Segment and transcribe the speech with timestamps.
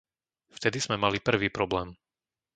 [0.57, 1.89] Vtedy sme mali prvý problém.